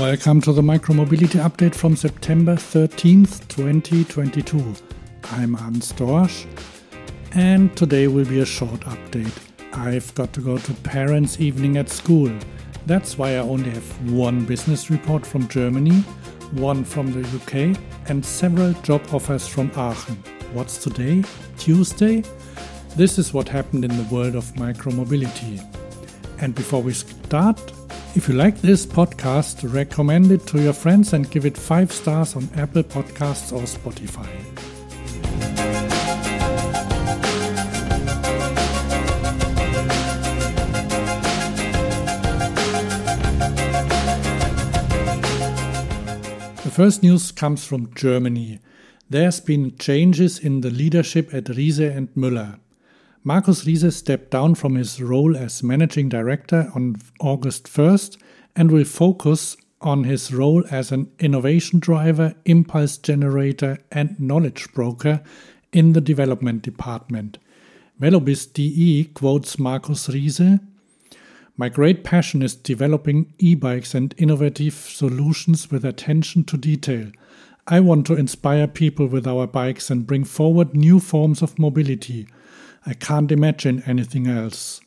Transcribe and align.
Welcome 0.00 0.40
to 0.42 0.54
the 0.54 0.62
Micromobility 0.62 1.38
Update 1.44 1.74
from 1.74 1.94
September 1.94 2.54
13th, 2.54 3.46
2022. 3.48 4.74
I'm 5.32 5.52
Hans 5.52 5.92
Dorsch, 5.92 6.46
and 7.34 7.76
today 7.76 8.08
will 8.08 8.24
be 8.24 8.40
a 8.40 8.46
short 8.46 8.80
update. 8.80 9.30
I've 9.74 10.14
got 10.14 10.32
to 10.32 10.40
go 10.40 10.56
to 10.56 10.72
parents' 10.72 11.38
evening 11.38 11.76
at 11.76 11.90
school. 11.90 12.32
That's 12.86 13.18
why 13.18 13.32
I 13.32 13.40
only 13.40 13.68
have 13.68 14.10
one 14.10 14.46
business 14.46 14.88
report 14.88 15.26
from 15.26 15.46
Germany, 15.48 16.00
one 16.52 16.82
from 16.82 17.12
the 17.12 17.20
UK, 17.36 17.78
and 18.08 18.24
several 18.24 18.72
job 18.80 19.02
offers 19.12 19.46
from 19.46 19.70
Aachen. 19.76 20.16
What's 20.54 20.78
today? 20.78 21.22
Tuesday? 21.58 22.24
This 22.96 23.18
is 23.18 23.34
what 23.34 23.50
happened 23.50 23.84
in 23.84 23.94
the 23.94 24.14
world 24.14 24.34
of 24.34 24.46
micromobility. 24.54 25.60
And 26.40 26.54
before 26.54 26.80
we 26.82 26.94
start, 26.94 27.60
if 28.16 28.28
you 28.28 28.34
like 28.34 28.60
this 28.60 28.84
podcast, 28.84 29.72
recommend 29.72 30.32
it 30.32 30.46
to 30.48 30.60
your 30.60 30.72
friends 30.72 31.12
and 31.12 31.30
give 31.30 31.46
it 31.46 31.56
5 31.56 31.92
stars 31.92 32.34
on 32.36 32.48
Apple 32.56 32.82
Podcasts 32.82 33.52
or 33.52 33.62
Spotify. 33.62 34.28
The 46.64 46.70
first 46.70 47.02
news 47.02 47.32
comes 47.32 47.64
from 47.64 47.94
Germany. 47.94 48.60
There's 49.08 49.40
been 49.40 49.76
changes 49.76 50.38
in 50.38 50.60
the 50.60 50.70
leadership 50.70 51.34
at 51.34 51.44
Riese 51.44 51.96
and 51.96 52.08
Müller. 52.14 52.58
Markus 53.22 53.66
Riese 53.66 53.92
stepped 53.92 54.30
down 54.30 54.54
from 54.54 54.76
his 54.76 55.02
role 55.02 55.36
as 55.36 55.62
managing 55.62 56.08
director 56.08 56.72
on 56.74 56.96
August 57.20 57.64
1st 57.64 58.16
and 58.56 58.70
will 58.70 58.84
focus 58.84 59.58
on 59.82 60.04
his 60.04 60.32
role 60.32 60.64
as 60.70 60.90
an 60.90 61.10
innovation 61.18 61.80
driver, 61.80 62.34
impulse 62.46 62.96
generator, 62.96 63.78
and 63.92 64.18
knowledge 64.18 64.72
broker 64.72 65.20
in 65.70 65.92
the 65.92 66.00
development 66.00 66.62
department. 66.62 67.36
Velobiz 68.00 68.50
DE 68.50 69.04
quotes 69.12 69.58
Markus 69.58 70.08
Riese 70.08 70.58
My 71.58 71.68
great 71.68 72.04
passion 72.04 72.40
is 72.40 72.54
developing 72.54 73.34
e 73.38 73.54
bikes 73.54 73.94
and 73.94 74.14
innovative 74.16 74.72
solutions 74.72 75.70
with 75.70 75.84
attention 75.84 76.44
to 76.44 76.56
detail. 76.56 77.12
I 77.66 77.80
want 77.80 78.06
to 78.06 78.16
inspire 78.16 78.66
people 78.66 79.06
with 79.06 79.26
our 79.26 79.46
bikes 79.46 79.90
and 79.90 80.06
bring 80.06 80.24
forward 80.24 80.74
new 80.74 81.00
forms 81.00 81.42
of 81.42 81.58
mobility. 81.58 82.26
I 82.86 82.94
can't 82.94 83.30
imagine 83.30 83.82
anything 83.86 84.26
else. 84.26 84.80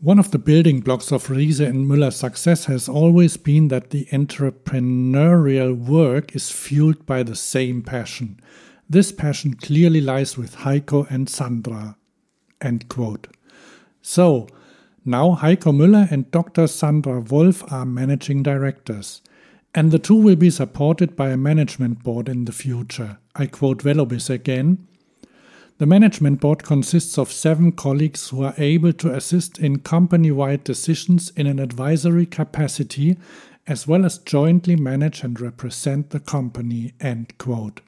One 0.00 0.18
of 0.18 0.30
the 0.30 0.38
building 0.38 0.80
blocks 0.80 1.10
of 1.10 1.28
Riese 1.28 1.66
and 1.66 1.86
Müller's 1.86 2.16
success 2.16 2.66
has 2.66 2.88
always 2.88 3.36
been 3.36 3.68
that 3.68 3.90
the 3.90 4.04
entrepreneurial 4.12 5.74
work 5.74 6.36
is 6.36 6.50
fueled 6.50 7.06
by 7.06 7.22
the 7.22 7.34
same 7.34 7.82
passion. 7.82 8.38
This 8.88 9.10
passion 9.10 9.54
clearly 9.54 10.00
lies 10.00 10.36
with 10.36 10.56
Heiko 10.58 11.10
and 11.10 11.28
Sandra. 11.28 11.96
End 12.60 12.88
quote. 12.88 13.28
So, 14.02 14.46
now 15.04 15.36
Heiko 15.40 15.72
Müller 15.72 16.10
and 16.10 16.30
Dr. 16.30 16.66
Sandra 16.66 17.20
Wolf 17.20 17.64
are 17.72 17.86
managing 17.86 18.42
directors. 18.42 19.22
And 19.74 19.90
the 19.90 19.98
two 19.98 20.16
will 20.16 20.36
be 20.36 20.50
supported 20.50 21.16
by 21.16 21.30
a 21.30 21.36
management 21.36 22.02
board 22.02 22.28
in 22.28 22.44
the 22.44 22.52
future. 22.52 23.18
I 23.34 23.46
quote 23.46 23.82
Velobiz 23.82 24.30
again. 24.30 24.86
The 25.78 25.86
management 25.86 26.40
board 26.40 26.62
consists 26.64 27.18
of 27.18 27.30
seven 27.30 27.70
colleagues 27.72 28.30
who 28.30 28.42
are 28.42 28.54
able 28.56 28.94
to 28.94 29.12
assist 29.12 29.58
in 29.58 29.80
company 29.80 30.30
wide 30.30 30.64
decisions 30.64 31.30
in 31.36 31.46
an 31.46 31.58
advisory 31.58 32.24
capacity, 32.24 33.18
as 33.66 33.86
well 33.86 34.06
as 34.06 34.16
jointly 34.16 34.74
manage 34.74 35.22
and 35.22 35.38
represent 35.38 36.10
the 36.10 36.20
company. 36.20 36.94
End 36.98 37.36
quote. 37.36 37.82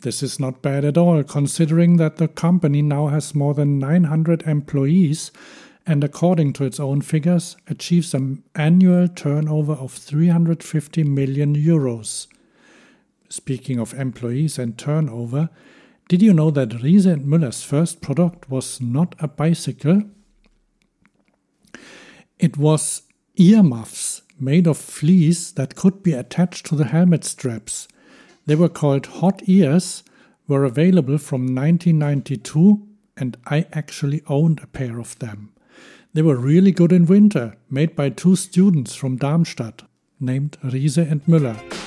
This 0.00 0.22
is 0.22 0.40
not 0.40 0.62
bad 0.62 0.86
at 0.86 0.96
all, 0.96 1.22
considering 1.22 1.98
that 1.98 2.16
the 2.16 2.28
company 2.28 2.80
now 2.80 3.08
has 3.08 3.34
more 3.34 3.52
than 3.52 3.78
900 3.78 4.44
employees 4.44 5.30
and, 5.86 6.02
according 6.02 6.54
to 6.54 6.64
its 6.64 6.80
own 6.80 7.02
figures, 7.02 7.56
achieves 7.68 8.14
an 8.14 8.42
annual 8.54 9.06
turnover 9.06 9.74
of 9.74 9.92
350 9.92 11.04
million 11.04 11.54
euros. 11.54 12.26
Speaking 13.28 13.78
of 13.78 13.92
employees 13.94 14.58
and 14.58 14.78
turnover, 14.78 15.50
did 16.08 16.22
you 16.22 16.32
know 16.32 16.50
that 16.50 16.82
Riese 16.82 17.06
and 17.06 17.26
Müller's 17.26 17.62
first 17.62 18.00
product 18.00 18.50
was 18.50 18.80
not 18.80 19.14
a 19.18 19.28
bicycle? 19.28 20.02
It 22.38 22.56
was 22.56 23.02
earmuffs 23.36 24.22
made 24.38 24.66
of 24.66 24.76
fleece 24.76 25.52
that 25.52 25.76
could 25.76 26.02
be 26.02 26.12
attached 26.12 26.66
to 26.66 26.74
the 26.74 26.86
helmet 26.86 27.24
straps. 27.24 27.88
They 28.46 28.56
were 28.56 28.68
called 28.68 29.06
hot 29.06 29.42
ears, 29.46 30.02
were 30.48 30.64
available 30.64 31.18
from 31.18 31.42
1992, 31.42 32.86
and 33.16 33.36
I 33.46 33.66
actually 33.72 34.22
owned 34.26 34.60
a 34.62 34.66
pair 34.66 34.98
of 34.98 35.18
them. 35.20 35.52
They 36.12 36.22
were 36.22 36.36
really 36.36 36.72
good 36.72 36.92
in 36.92 37.06
winter, 37.06 37.56
made 37.70 37.96
by 37.96 38.10
two 38.10 38.36
students 38.36 38.94
from 38.94 39.16
Darmstadt, 39.16 39.82
named 40.20 40.58
Riese 40.62 40.98
and 41.10 41.24
Müller. 41.24 41.81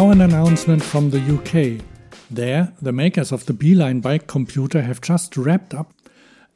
Now, 0.00 0.08
an 0.08 0.22
announcement 0.22 0.82
from 0.82 1.10
the 1.10 1.20
UK. 1.20 1.84
There, 2.30 2.72
the 2.80 2.90
makers 2.90 3.32
of 3.32 3.44
the 3.44 3.52
Beeline 3.52 4.00
bike 4.00 4.26
computer 4.26 4.80
have 4.80 5.02
just 5.02 5.36
wrapped 5.36 5.74
up 5.74 5.92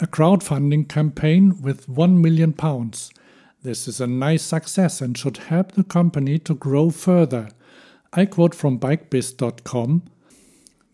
a 0.01 0.07
crowdfunding 0.07 0.89
campaign 0.89 1.61
with 1.61 1.87
£1 1.87 2.23
million. 2.23 2.55
This 3.63 3.87
is 3.87 4.01
a 4.01 4.07
nice 4.07 4.43
success 4.43 5.03
and 5.03 5.19
should 5.19 5.37
help 5.37 5.73
the 5.73 5.85
company 5.85 6.39
to 6.39 6.55
grow 6.55 6.89
further. 6.89 7.51
I 8.15 8.25
quote 8.25 8.55
from 8.55 8.81
bikebiz.com 8.81 10.05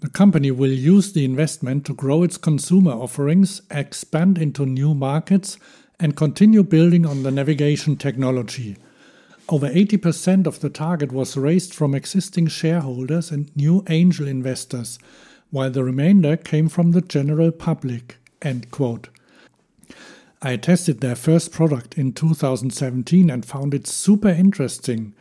The 0.00 0.10
company 0.10 0.50
will 0.50 0.72
use 0.72 1.12
the 1.12 1.24
investment 1.24 1.86
to 1.86 1.94
grow 1.94 2.24
its 2.24 2.36
consumer 2.36 2.90
offerings, 2.90 3.62
expand 3.70 4.38
into 4.38 4.66
new 4.66 4.92
markets, 4.92 5.56
and 6.00 6.16
continue 6.16 6.64
building 6.64 7.06
on 7.06 7.22
the 7.22 7.30
navigation 7.30 7.94
technology. 7.94 8.76
Over 9.50 9.68
80% 9.68 10.46
of 10.46 10.60
the 10.60 10.70
target 10.70 11.10
was 11.10 11.36
raised 11.36 11.74
from 11.74 11.92
existing 11.92 12.46
shareholders 12.46 13.32
and 13.32 13.54
new 13.56 13.82
angel 13.88 14.28
investors, 14.28 15.00
while 15.50 15.72
the 15.72 15.82
remainder 15.82 16.36
came 16.36 16.68
from 16.68 16.92
the 16.92 17.00
general 17.00 17.50
public. 17.50 18.18
End 18.40 18.70
quote. 18.70 19.08
I 20.40 20.56
tested 20.56 21.00
their 21.00 21.16
first 21.16 21.50
product 21.50 21.98
in 21.98 22.12
2017 22.12 23.28
and 23.28 23.44
found 23.44 23.74
it 23.74 23.88
super 23.88 24.28
interesting. 24.28 25.14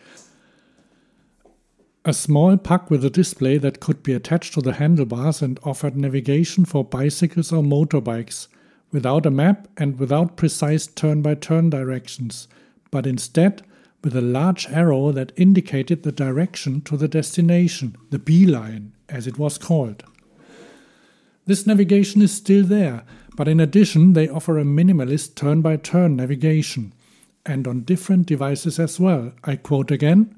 A 2.05 2.13
small 2.13 2.55
puck 2.55 2.91
with 2.91 3.03
a 3.03 3.09
display 3.09 3.57
that 3.57 3.79
could 3.79 4.03
be 4.03 4.13
attached 4.13 4.53
to 4.53 4.61
the 4.61 4.73
handlebars 4.73 5.41
and 5.41 5.59
offered 5.63 5.97
navigation 5.97 6.65
for 6.65 6.85
bicycles 6.85 7.51
or 7.51 7.63
motorbikes, 7.63 8.47
without 8.91 9.25
a 9.25 9.31
map 9.31 9.67
and 9.75 9.97
without 9.99 10.37
precise 10.37 10.85
turn 10.85 11.23
by 11.23 11.33
turn 11.33 11.71
directions, 11.71 12.47
but 12.91 13.07
instead 13.07 13.63
with 14.03 14.15
a 14.15 14.21
large 14.21 14.67
arrow 14.67 15.11
that 15.11 15.33
indicated 15.35 16.03
the 16.03 16.11
direction 16.11 16.81
to 16.81 16.95
the 16.95 17.07
destination, 17.07 17.97
the 18.09 18.19
beeline, 18.19 18.93
as 19.09 19.27
it 19.27 19.37
was 19.37 19.57
called. 19.57 20.03
This 21.45 21.65
navigation 21.67 22.21
is 22.21 22.31
still 22.31 22.63
there, 22.63 23.03
but 23.35 23.47
in 23.47 23.59
addition, 23.59 24.13
they 24.13 24.29
offer 24.29 24.57
a 24.57 24.63
minimalist 24.63 25.35
turn 25.35 25.61
by 25.61 25.77
turn 25.77 26.15
navigation, 26.15 26.93
and 27.45 27.67
on 27.67 27.81
different 27.81 28.27
devices 28.27 28.79
as 28.79 28.99
well. 28.99 29.33
I 29.43 29.55
quote 29.55 29.91
again 29.91 30.35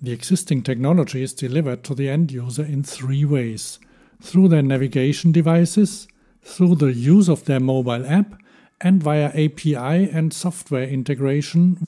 The 0.00 0.12
existing 0.12 0.62
technology 0.62 1.22
is 1.22 1.32
delivered 1.32 1.82
to 1.84 1.94
the 1.94 2.08
end 2.08 2.30
user 2.30 2.64
in 2.64 2.82
three 2.82 3.24
ways 3.24 3.78
through 4.20 4.48
their 4.48 4.62
navigation 4.62 5.32
devices, 5.32 6.08
through 6.42 6.76
the 6.76 6.92
use 6.92 7.28
of 7.28 7.44
their 7.44 7.60
mobile 7.60 8.06
app, 8.06 8.40
and 8.80 9.02
via 9.02 9.28
API 9.28 10.10
and 10.10 10.32
software 10.32 10.84
integration 10.86 11.86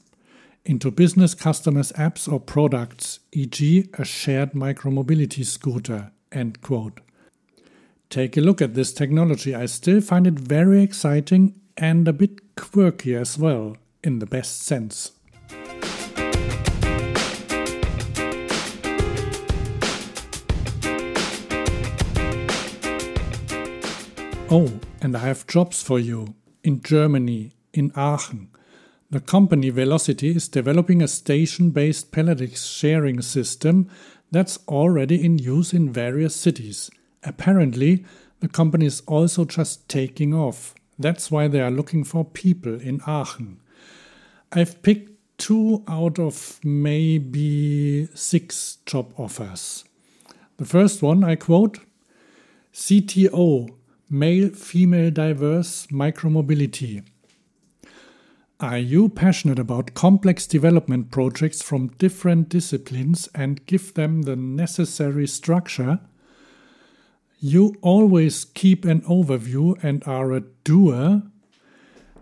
into 0.69 0.91
business 0.91 1.35
customers' 1.35 1.93
apps 1.93 2.31
or 2.31 2.39
products, 2.39 3.21
e.g., 3.33 3.89
a 3.95 4.05
shared 4.05 4.53
micromobility 4.53 5.43
scooter. 5.43 6.13
End 6.31 6.61
quote. 6.61 7.01
Take 8.11 8.37
a 8.37 8.43
look 8.43 8.61
at 8.61 8.75
this 8.75 8.93
technology. 8.93 9.55
I 9.55 9.65
still 9.65 10.03
find 10.03 10.27
it 10.27 10.39
very 10.39 10.83
exciting 10.83 11.59
and 11.79 12.07
a 12.07 12.13
bit 12.13 12.55
quirky 12.55 13.15
as 13.17 13.39
well, 13.39 13.79
in 14.05 14.19
the 14.19 14.27
best 14.27 14.61
sense. 14.61 15.13
Oh, 24.51 24.71
and 25.01 25.17
I 25.17 25.21
have 25.21 25.47
jobs 25.47 25.83
for 25.83 25.99
you 25.99 26.35
in 26.63 26.83
Germany, 26.83 27.53
in 27.73 27.91
Aachen. 27.97 28.51
The 29.11 29.21
company 29.21 29.71
Velocity 29.71 30.37
is 30.37 30.49
developing 30.49 31.01
a 31.01 31.09
station 31.09 31.71
based 31.71 32.13
Pedelec 32.13 32.55
sharing 32.59 33.23
system 33.23 33.89
that's 34.31 34.59
already 34.69 35.25
in 35.25 35.39
use 35.39 35.73
in 35.73 35.91
various 35.91 36.37
cities. 36.37 36.91
Apparently, 37.23 38.05
the 38.41 38.49
company 38.49 38.85
is 38.85 39.01
also 39.07 39.47
just 39.47 39.89
taking 39.89 40.35
off. 40.35 40.75
That's 40.99 41.31
why 41.31 41.49
they 41.49 41.63
are 41.63 41.71
looking 41.71 42.05
for 42.05 42.23
people 42.23 42.79
in 42.79 43.01
Aachen. 43.07 43.61
I've 44.53 44.83
picked 44.83 45.11
two 45.39 45.85
out 45.89 46.19
of 46.19 46.61
maybe 46.63 48.09
six 48.15 48.77
job 48.85 49.15
offers. 49.17 49.85
The 50.59 50.67
first 50.67 51.01
one 51.01 51.25
I 51.25 51.37
quote 51.37 51.79
CTO, 52.75 53.71
male 54.11 54.51
female 54.51 55.11
diverse 55.11 55.87
micromobility. 55.87 57.05
Are 58.61 58.79
you 58.79 59.09
passionate 59.09 59.61
about 59.61 59.95
complex 59.95 60.45
development 60.45 61.13
projects 61.13 61.63
from 61.63 61.95
different 61.99 62.49
disciplines 62.49 63.29
and 63.33 63.65
give 63.67 63.95
them 63.95 64.23
the 64.23 64.35
necessary 64.35 65.29
structure? 65.29 66.01
You 67.39 67.77
always 67.83 68.45
keep 68.45 68.85
an 68.85 69.03
overview 69.03 69.79
and 69.85 70.03
are 70.09 70.33
a 70.33 70.41
doer? 70.65 71.23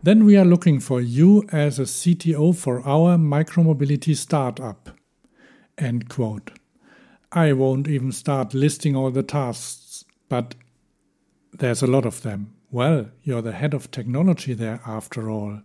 Then 0.02 0.26
we 0.26 0.36
are 0.36 0.44
looking 0.44 0.78
for 0.78 1.00
you 1.00 1.42
as 1.52 1.78
a 1.78 1.84
CTO 1.84 2.54
for 2.54 2.86
our 2.86 3.16
micromobility 3.16 4.14
startup. 4.14 4.90
End 5.78 6.10
quote. 6.10 6.50
I 7.32 7.54
won't 7.54 7.88
even 7.88 8.12
start 8.12 8.52
listing 8.52 8.94
all 8.94 9.10
the 9.10 9.22
tasks, 9.22 10.04
but 10.28 10.54
there's 11.54 11.82
a 11.82 11.86
lot 11.86 12.04
of 12.04 12.20
them. 12.20 12.52
Well, 12.70 13.06
you're 13.22 13.40
the 13.40 13.52
head 13.52 13.72
of 13.72 13.90
technology 13.90 14.52
there 14.52 14.82
after 14.86 15.30
all. 15.30 15.62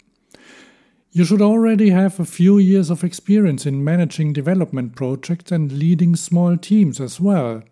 You 1.14 1.26
should 1.26 1.42
already 1.42 1.90
have 1.90 2.22
a 2.22 2.26
few 2.26 2.58
years 2.58 2.90
of 2.90 3.04
experience 3.04 3.66
in 3.66 3.84
managing 3.84 4.32
development 4.32 4.96
projects 4.96 5.52
and 5.52 5.70
leading 5.70 6.16
small 6.16 6.56
teams 6.56 7.02
as 7.02 7.20
well. 7.20 7.64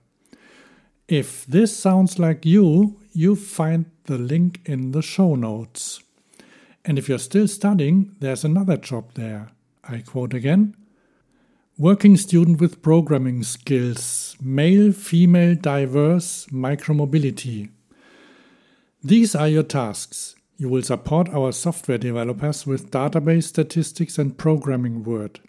If 1.08 1.46
this 1.46 1.76
sounds 1.76 2.20
like 2.20 2.46
you, 2.46 3.00
you 3.14 3.38
find 3.38 3.86
the 4.06 4.18
link 4.18 4.60
in 4.66 4.92
the 4.92 5.02
show 5.02 5.36
notes. 5.36 6.02
And 6.84 7.00
if 7.00 7.08
you're 7.08 7.18
still 7.18 7.48
studying, 7.48 8.14
there's 8.20 8.44
another 8.44 8.76
job 8.76 9.14
there. 9.14 9.48
I 9.86 10.00
quote 10.00 10.34
again 10.34 10.76
Working 11.78 12.18
student 12.18 12.60
with 12.60 12.82
programming 12.82 13.44
skills, 13.44 14.36
male, 14.42 14.92
female, 14.92 15.56
diverse, 15.56 16.46
micromobility. 16.48 17.70
These 19.02 19.34
are 19.34 19.48
your 19.48 19.64
tasks. 19.64 20.36
You 20.60 20.68
will 20.68 20.82
support 20.82 21.30
our 21.30 21.54
software 21.54 21.98
developers 21.98 22.68
with 22.68 22.92
database 22.92 23.46
statistics 23.46 24.18
and 24.18 24.38
programming 24.38 25.06
Word. 25.06 25.40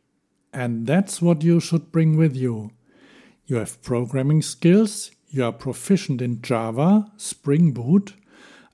And 0.52 0.86
that's 0.86 1.20
what 1.20 1.42
you 1.42 1.58
should 1.58 1.90
bring 1.90 2.16
with 2.16 2.36
you. 2.36 2.70
You 3.44 3.56
have 3.56 3.82
programming 3.82 4.40
skills, 4.40 5.10
you 5.28 5.44
are 5.44 5.50
proficient 5.50 6.22
in 6.22 6.40
Java, 6.42 7.10
Spring 7.16 7.72
Boot. 7.72 8.14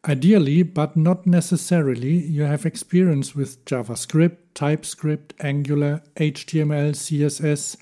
Ideally, 0.06 0.62
but 0.62 0.94
not 0.94 1.26
necessarily, 1.26 2.12
you 2.12 2.42
have 2.42 2.66
experience 2.66 3.34
with 3.34 3.64
JavaScript, 3.64 4.36
TypeScript, 4.52 5.32
Angular, 5.40 6.02
HTML, 6.16 6.90
CSS, 6.90 7.78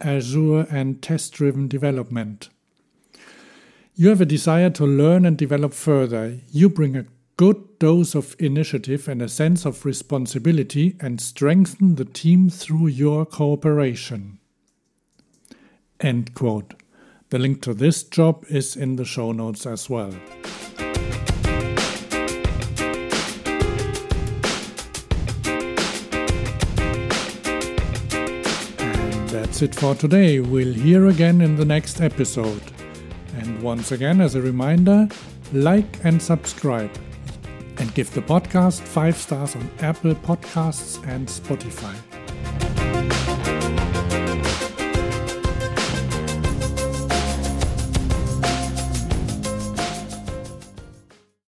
Azure, 0.00 0.68
and 0.70 1.02
test 1.02 1.32
driven 1.32 1.66
development. 1.66 2.50
You 3.96 4.10
have 4.10 4.20
a 4.20 4.26
desire 4.26 4.70
to 4.70 4.86
learn 4.86 5.26
and 5.26 5.36
develop 5.36 5.74
further. 5.74 6.38
You 6.52 6.68
bring 6.68 6.96
a 6.96 7.06
good 7.36 7.78
dose 7.78 8.14
of 8.14 8.34
initiative 8.38 9.08
and 9.08 9.20
a 9.20 9.28
sense 9.28 9.66
of 9.66 9.84
responsibility 9.84 10.96
and 11.00 11.20
strengthen 11.20 11.96
the 11.96 12.04
team 12.04 12.48
through 12.48 12.86
your 12.86 13.26
cooperation. 13.26 14.38
End 16.00 16.34
quote. 16.34 16.72
The 17.28 17.38
link 17.38 17.60
to 17.62 17.74
this 17.74 18.04
job 18.04 18.44
is 18.48 18.74
in 18.74 18.96
the 18.96 19.04
show 19.04 19.32
notes 19.32 19.66
as 19.66 19.90
well. 19.90 20.14
And 28.78 29.28
that's 29.28 29.60
it 29.60 29.74
for 29.74 29.94
today. 29.94 30.40
We'll 30.40 30.72
hear 30.72 31.06
again 31.06 31.42
in 31.42 31.56
the 31.56 31.66
next 31.66 32.00
episode. 32.00 32.62
And 33.36 33.60
once 33.60 33.92
again, 33.92 34.22
as 34.22 34.34
a 34.36 34.40
reminder, 34.40 35.08
like 35.52 36.02
and 36.02 36.22
subscribe 36.22 36.90
give 37.96 38.12
the 38.12 38.20
podcast 38.20 38.82
five 38.82 39.16
stars 39.16 39.56
on 39.56 39.70
Apple 39.80 40.14
Podcasts 40.16 41.02
and 41.08 41.26
Spotify. 41.26 41.94